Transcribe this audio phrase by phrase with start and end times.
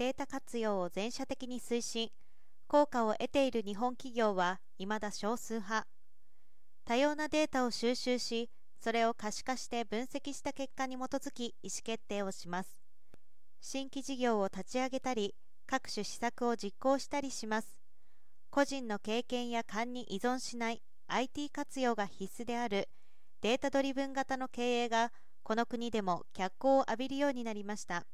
[0.00, 2.08] データ活用を全社的に推進、
[2.68, 5.86] 効果を得ている日本企業は未だ少数派。
[6.86, 12.78] 多様なデータを収集し、それを可視化して分析した結果に基づき意思決定をします。
[13.60, 15.34] 新規事業を立ち上げたり、
[15.66, 17.78] 各種施策を実行したりします。
[18.48, 22.88] 個人の経験や勘に依存しない IT 活用が必須である
[23.42, 25.12] データドリブン型の経営が
[25.42, 28.06] この国でも脚光を浴びるようになりました。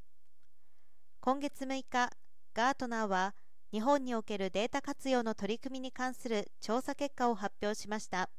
[1.27, 2.09] 今月6日、
[2.55, 3.35] ガートナーは
[3.73, 8.31] 日本におけるデータ活用の取り組みに関する調査結果を発表しました。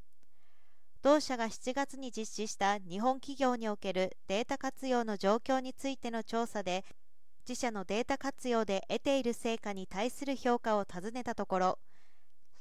[1.01, 6.85] 同社が7月に実施した日本企業におけるデータ活用の状況についての調査で、
[7.45, 11.79] 自社のデータ活用で得ている成果に対する評価を尋ねたところ、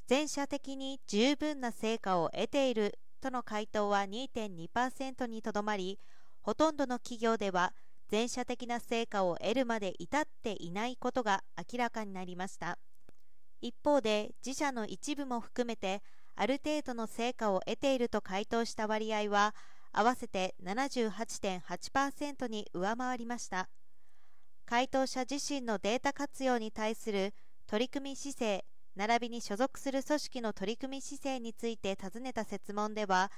[0.08, 6.00] 全社的に十分な成果を得ているとの回答は2.2%にとどまり、
[6.42, 7.72] ほとんどの企業では
[8.08, 12.78] 全社的な成果を得るまで至っていないことが明らかになりました。
[13.60, 16.02] 一方で自社の一部も含めて
[16.34, 19.54] ある程度の成果を得ていると回答した割合は
[19.92, 23.68] 合わせて78.8%に上回りました。
[24.66, 27.32] 回答者自身のデータ活用に対する
[27.66, 28.64] 取り組み姿勢
[28.96, 33.30] 並びに所属する組織の取り組み姿勢について尋ねた設問では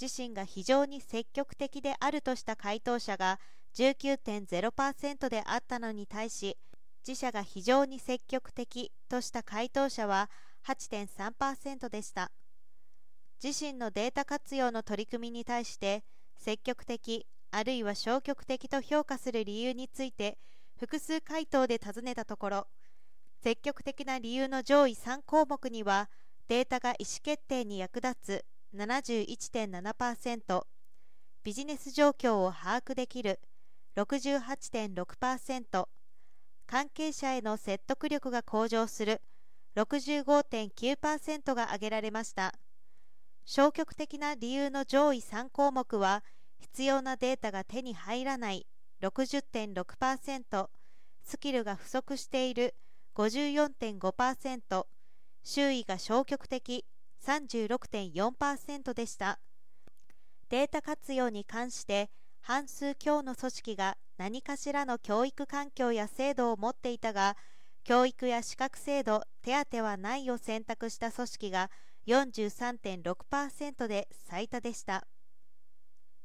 [0.00, 3.38] 自身が非常に積極的であるとした回答者が
[3.76, 6.56] 19.0%であったのに対し
[7.06, 10.30] 自社が非常に積極的とした回答者は
[10.66, 12.30] 8.3%でした。
[13.42, 16.04] 自身のデータ活用の取り組みに対して
[16.36, 20.38] 積極的あるいは消極的と評価する理由について
[20.78, 22.66] 複数回答で尋ねたところ
[23.42, 26.08] 積極的な理由の上位3項目には
[26.46, 28.44] データが意思決定に役立つ
[28.76, 30.62] 71.7%
[31.42, 33.40] ビジネス状況を把握できる
[33.96, 35.86] 68.6%
[36.66, 39.20] 関係者への説得力が向上する。
[39.76, 42.54] 65.9%が挙げられました。
[43.44, 46.22] 消極的な理由の上位3項目は
[46.58, 48.66] 必要なデータが手に入らない。
[49.02, 50.68] 60.6%
[51.22, 52.74] スキルが不足している。
[53.14, 54.86] 54.5%
[55.44, 56.86] 周囲が消極的。
[57.24, 59.38] 36.4%でした。
[60.48, 62.10] データ活用に関して
[62.42, 67.36] 半数強の組織が何かしらの教育環境や制度を持っていたが
[67.84, 71.70] 教育や資格制度手当はないを選択した組織が
[72.06, 75.06] 43.6%で最多でした。